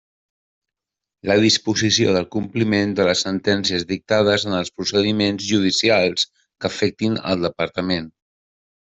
La 1.31 1.35
disposició 1.41 2.13
del 2.15 2.23
compliment 2.35 2.95
de 2.99 3.03
les 3.09 3.21
sentències 3.25 3.85
dictades 3.91 4.45
en 4.51 4.55
els 4.61 4.71
procediments 4.79 5.45
judicials 5.49 6.25
que 6.41 6.69
afectin 6.71 7.19
el 7.33 7.45
Departament. 7.49 8.09